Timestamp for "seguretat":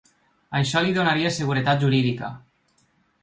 1.35-1.85